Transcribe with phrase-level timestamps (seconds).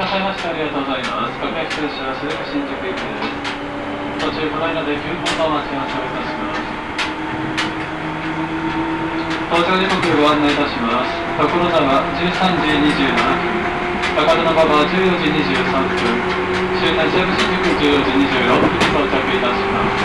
[0.00, 1.36] ましてありがとうございます。
[1.44, 3.04] 各駅停車は新宿です。
[4.16, 5.12] 途中この間でお待
[5.68, 6.00] ちいたし
[6.40, 6.64] ます。
[9.52, 11.12] 到着時刻ご案内いたします。
[11.36, 12.32] 所沢13
[12.64, 13.28] 時27分、
[14.16, 16.00] 高田馬場14時23分、
[16.80, 20.00] 終点新宿14時26分に到着いたします。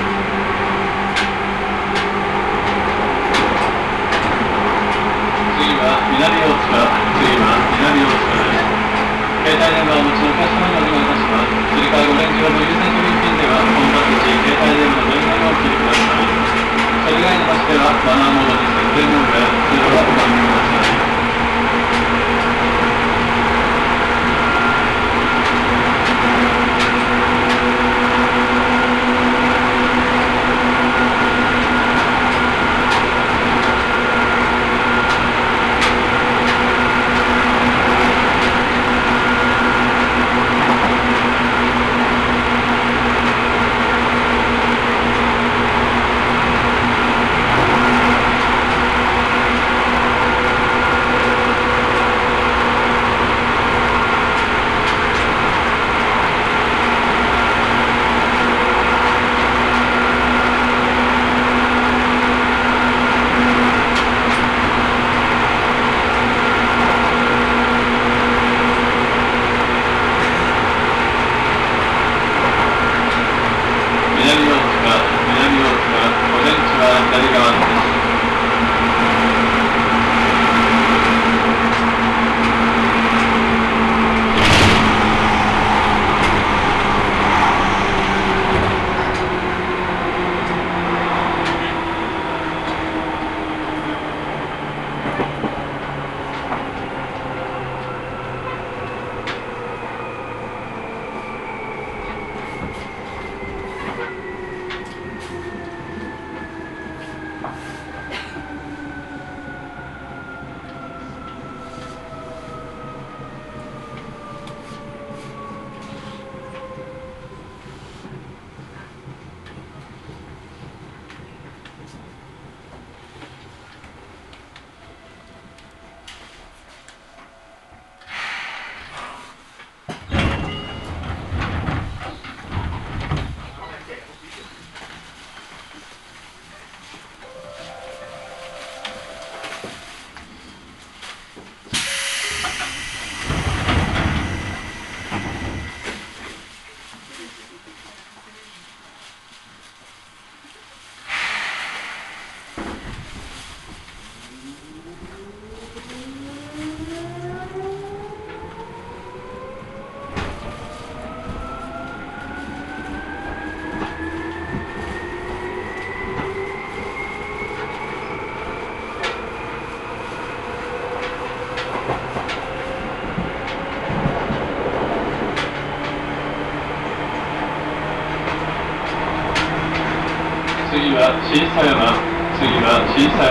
[5.56, 6.84] 次は南大塚、
[7.16, 7.48] 次は
[7.80, 8.55] 南大塚です。
[9.46, 11.54] 携帯電話をお持ちのお客様にお願いいたします。
[11.70, 16.34] それからオレンの優先取引券では、混雑時、携帯電話の電源をお切りください。
[17.06, 20.95] それ以外の場所では、マナーモードに設定モードや通路がお願いください。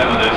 [0.05, 0.34] Canada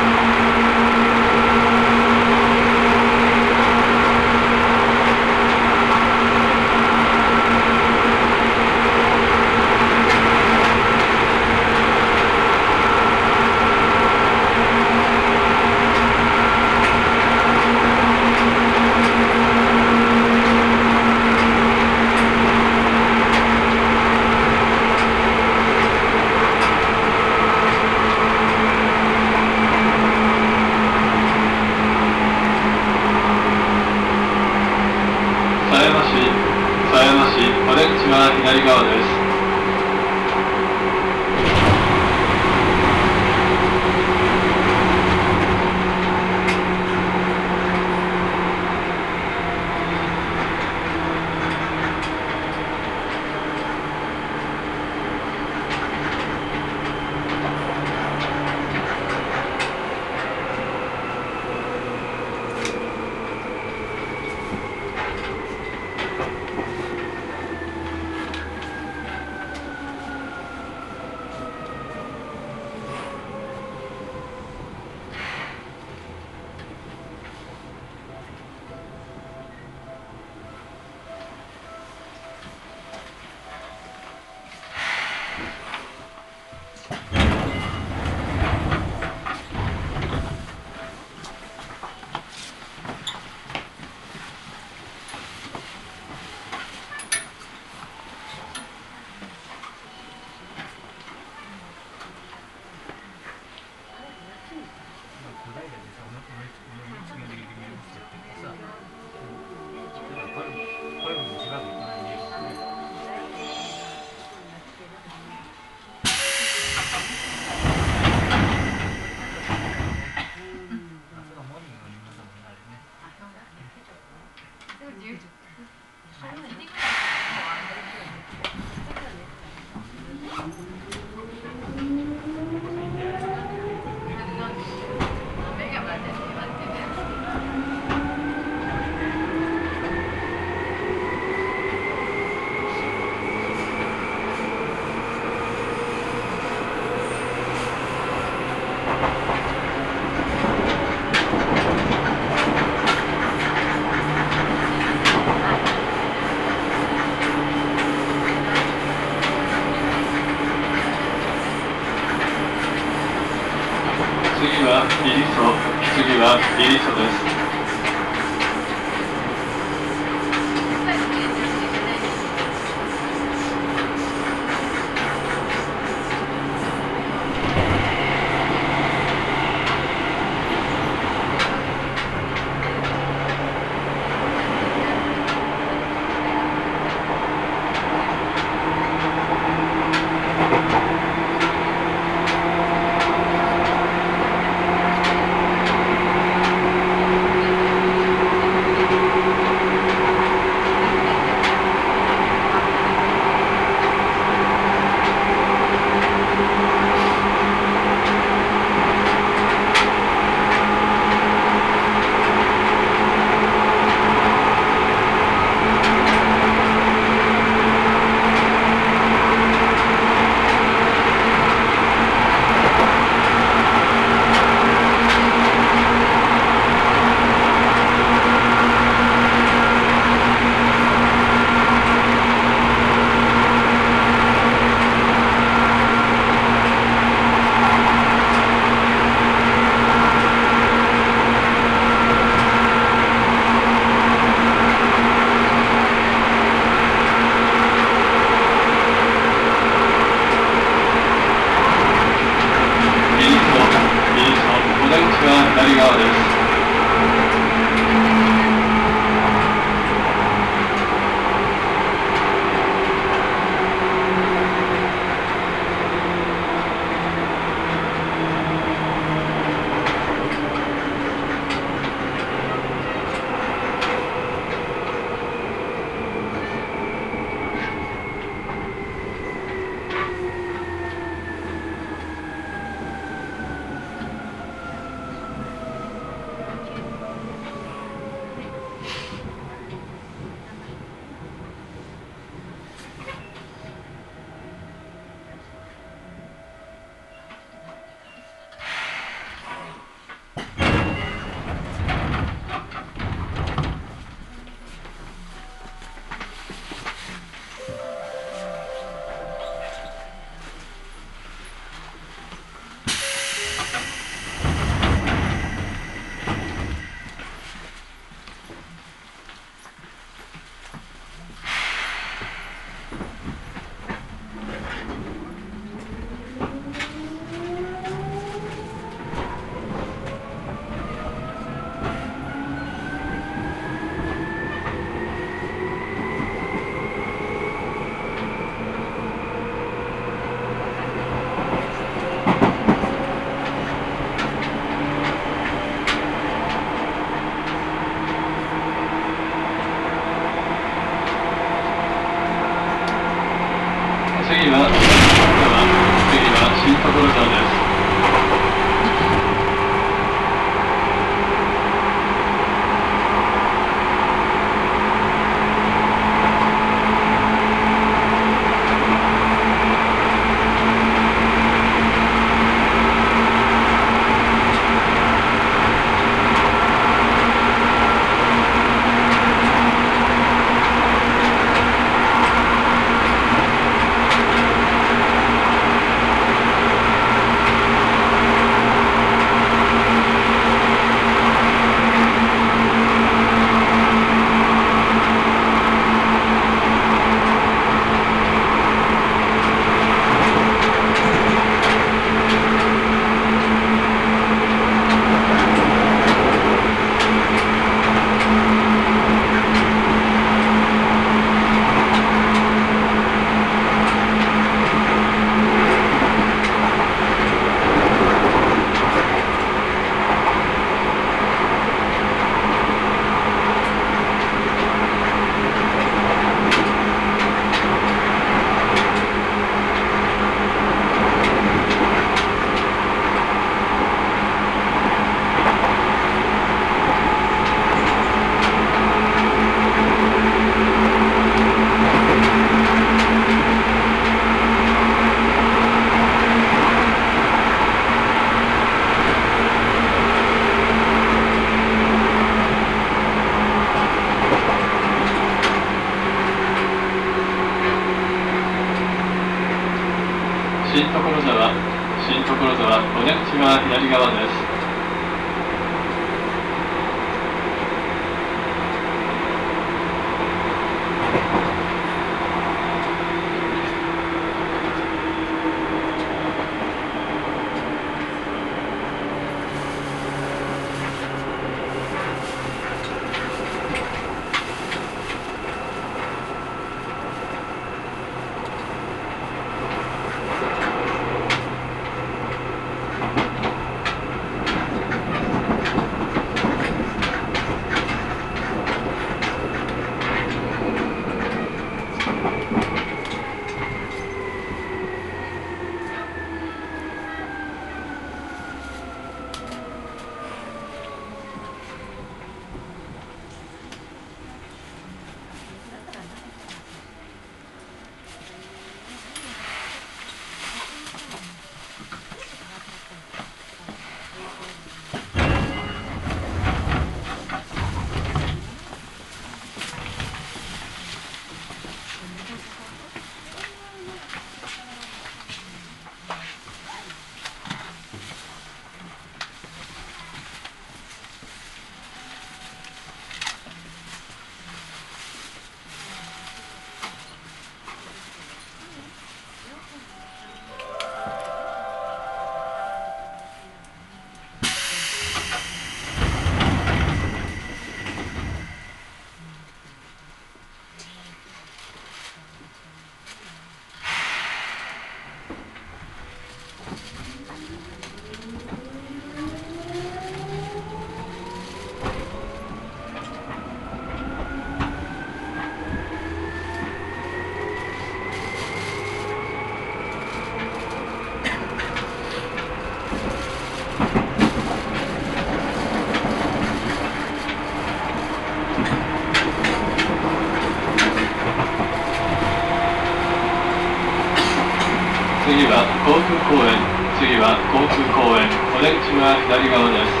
[597.71, 600.00] 公園お出口は左側です。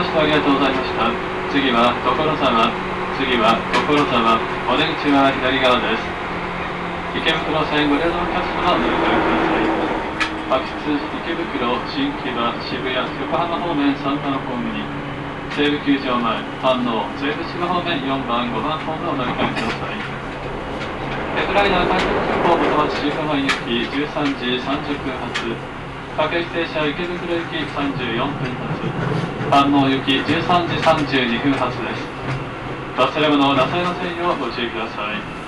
[0.00, 0.72] ましてありがとうござい。
[0.72, 1.12] ました
[1.52, 2.72] 次は所様。
[3.20, 4.40] 次は所様。
[4.64, 6.00] お出口は左側です。
[7.20, 9.68] 池袋線ご利用のお客様お乗り換えください。
[10.56, 14.88] 秋津池袋新木場渋谷横浜方面3番ホームに
[15.52, 20.00] 西武球場前反応西武千葉方面4番5番ホームお乗り換えください。
[21.36, 22.08] ヘッドライナー快速
[22.48, 25.44] ホームと新川行き13時30分発。
[26.16, 29.19] 各駅停車池袋行き34分発。
[29.50, 32.20] 反応行き13時32分発です。
[32.96, 35.39] 忘れ物をなさいませんようご注意ください。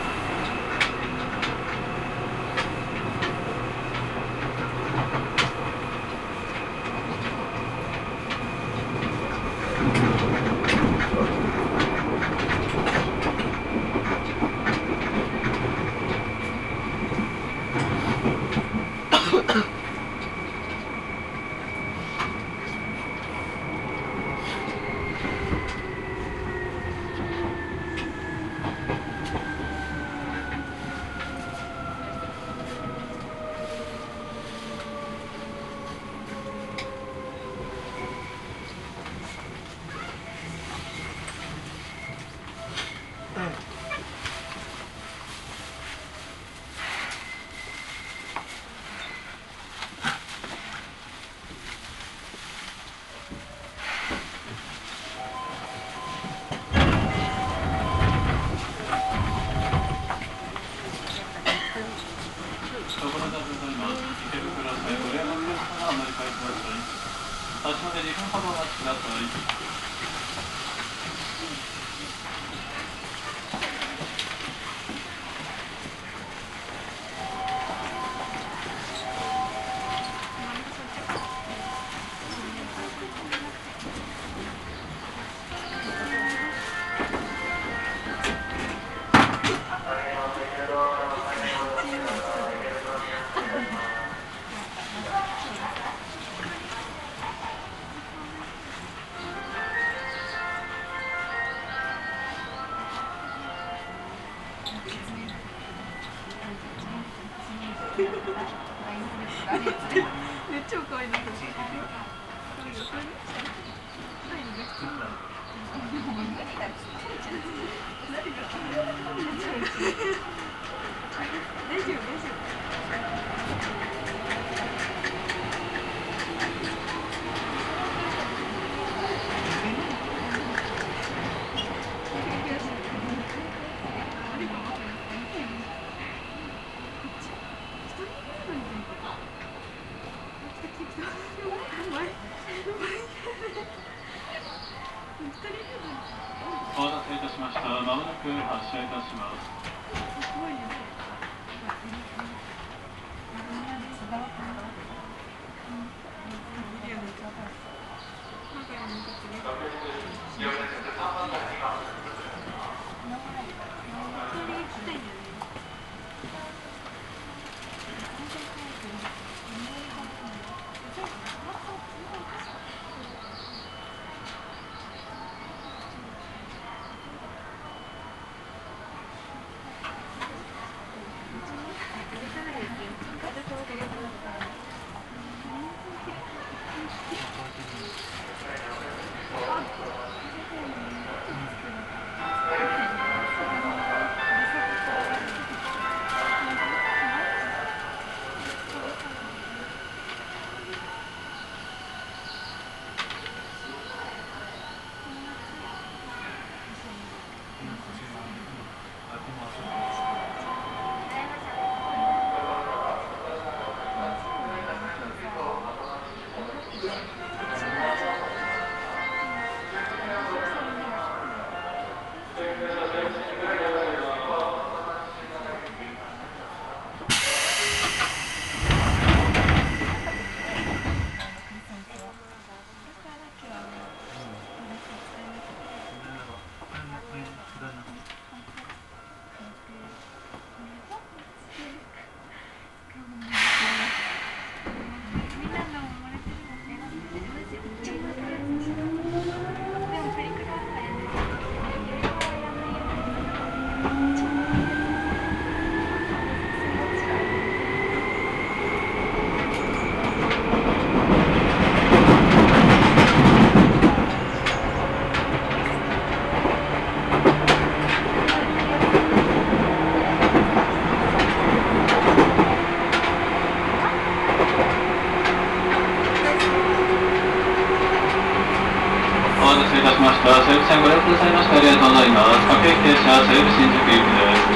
[283.13, 284.49] 各駅停車、西武新宿行きです。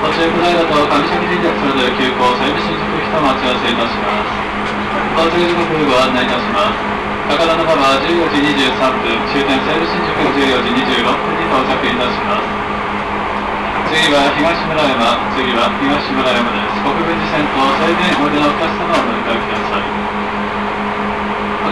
[0.00, 4.32] 途中下りだと上崎神社それぞれ急行、西武新宿行きと待ち合わせいたします。
[5.12, 6.88] 到着時刻ご案内いたします。
[7.28, 12.48] 高田馬場14時23分、終点西武新宿14時26分に到着いたします。
[13.92, 16.80] 次は東村山、次は東村山です。
[16.80, 20.07] 国分寺線と西武園おいでのお客様をお乗り換えください。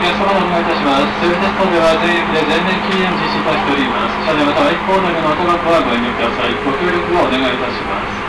[0.06, 1.18] お客様お願いいたします。
[1.18, 4.14] セルフテストでは全駅で全面禁煙実施いたしております。
[4.22, 6.54] 車内または一方乗りのおタバコはご遠慮ください。
[6.62, 8.26] ご協力をお願いいたします。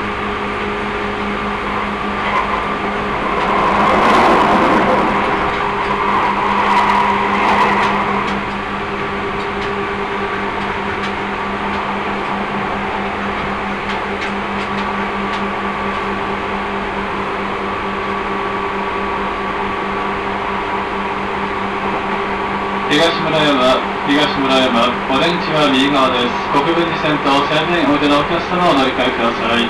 [22.90, 26.34] 東村山、東村山、お出口は右側です。
[26.50, 29.70] 国分寺線と西武園おいでのお客様をお乗り換えください。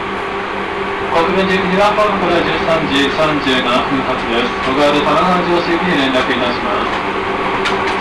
[1.12, 4.48] 国分寺行き2番ホームから13時37分発です。
[4.64, 6.96] 小川で玉川上市行きに連絡いたします。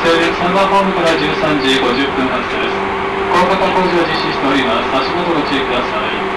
[0.06, 2.78] 西武3番ホームから13時50分発です。
[3.34, 5.02] 高架化工事を実施しております。
[5.02, 6.35] 足元ご注意ください。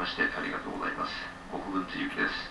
[0.00, 1.12] ましてありがとうございます。
[1.52, 2.49] 国分つゆきです。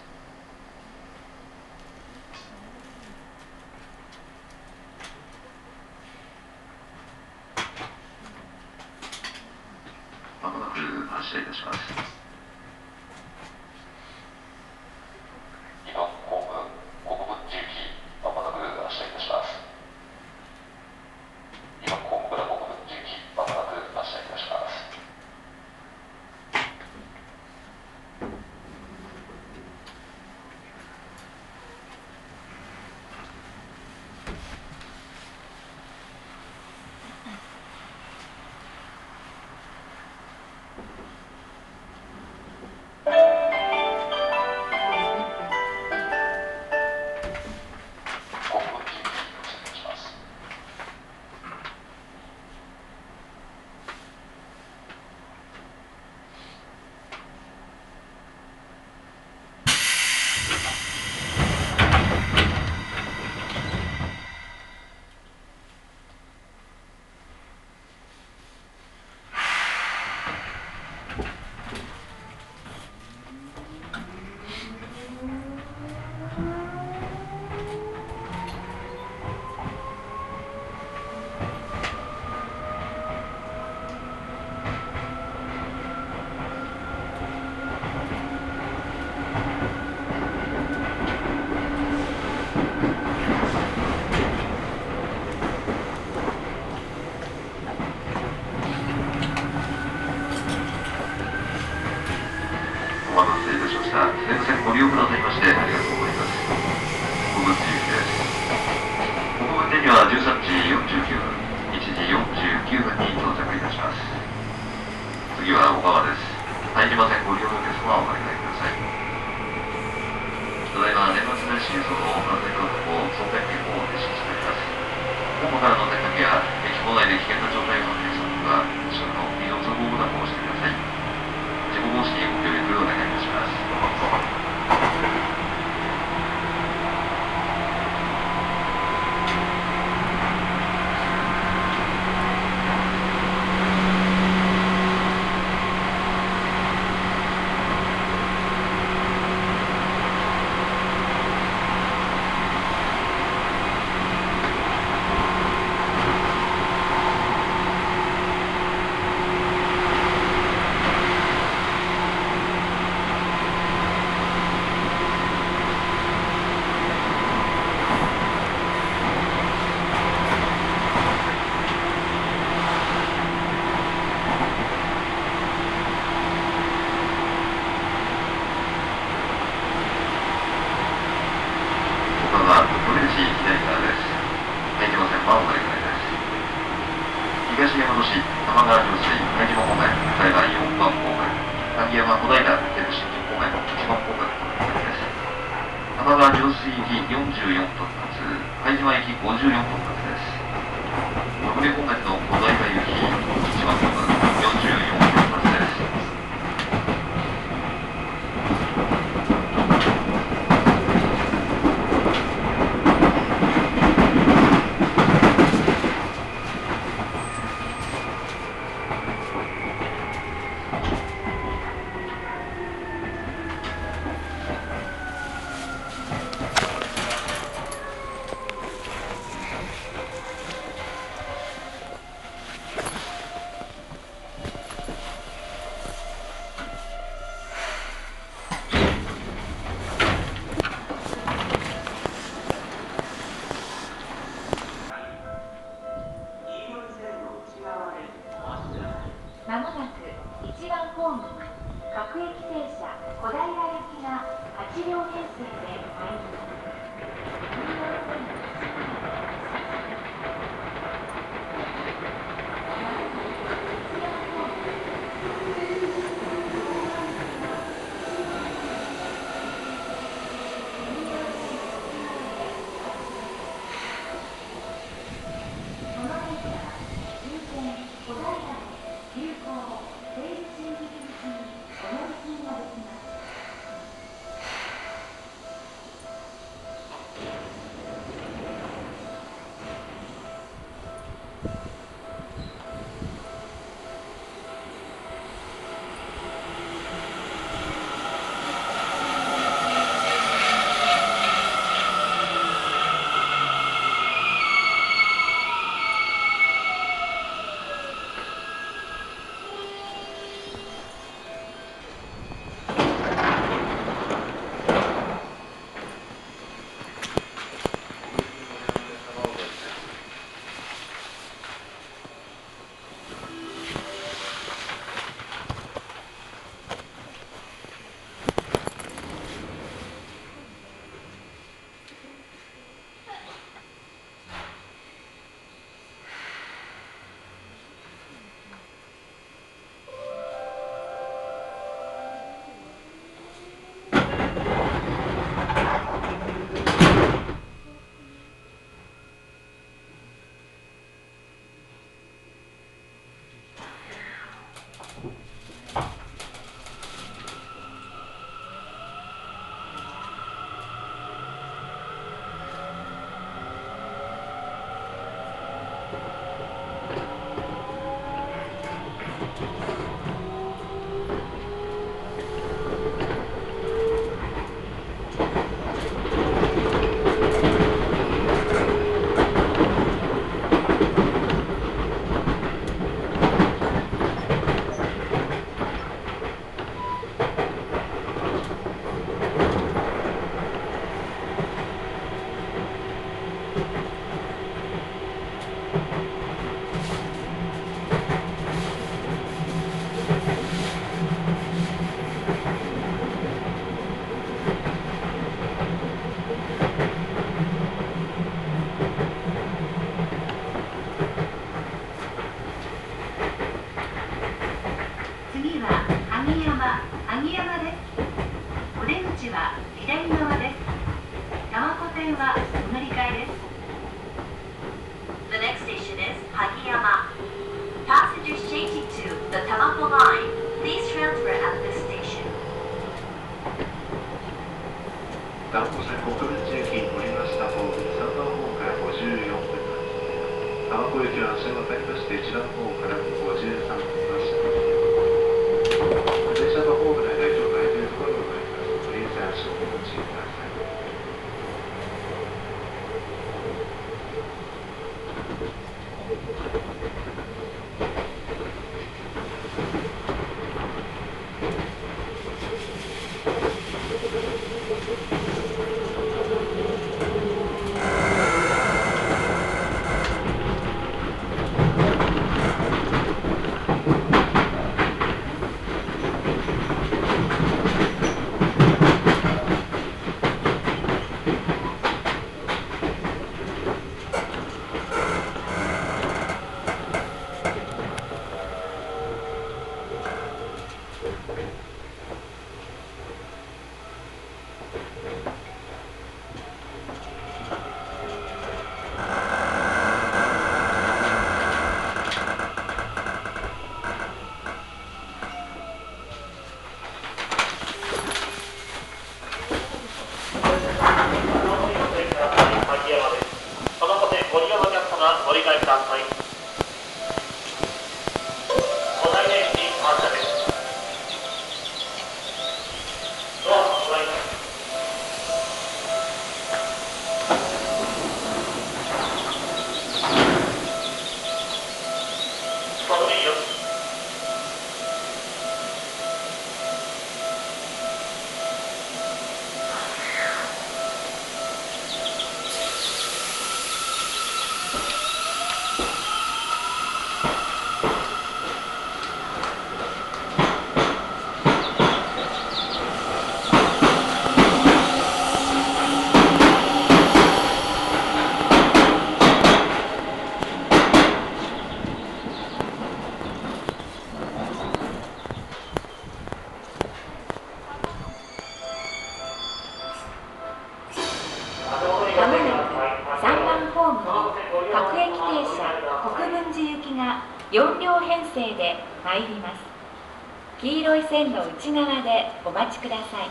[582.45, 583.29] お待ちください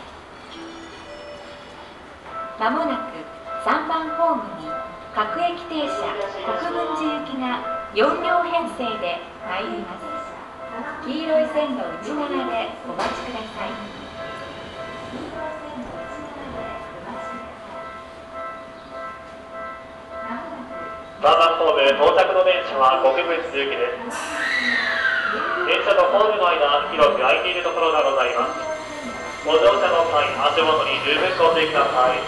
[2.59, 3.15] まもなく
[3.65, 4.67] 3番ホームに
[5.15, 6.13] 各駅停車
[6.45, 10.05] 国分寺行きが4両編成で参ります
[11.05, 13.99] 黄色い線の内側でお待ちください
[21.21, 24.15] バーバンホーム到着の電車は国分寺行きです。
[25.67, 28.78] 電車とホームの間、広く空いているところがございます。
[29.45, 32.19] ご乗車の際、足元に十分ご注意ください。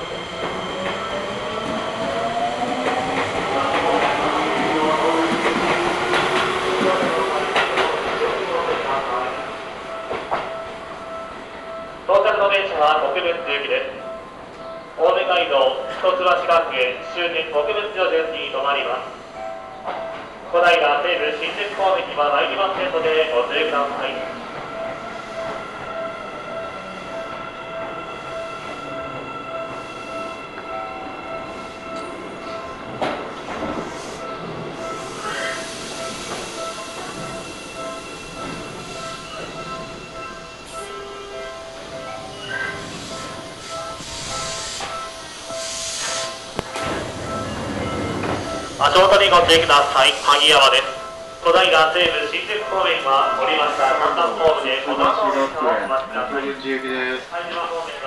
[12.07, 14.01] 到着の電車は国分寺行きです。
[15.01, 19.09] 青梅街道一橋学園終点国分寺を順に止まります
[20.53, 24.13] 小平西武新宿方面には参りませんのでご注意ください
[49.31, 50.83] にご注意ください萩山です。
[51.39, 55.87] 小平西部新宿方面は降りました三段ホームでお楽しみくださ
[57.39, 58.00] い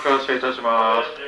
[0.00, 1.25] 感謝いたします。